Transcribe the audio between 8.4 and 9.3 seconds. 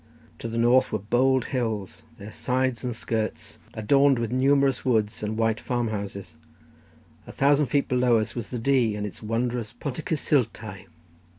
the Dee, and its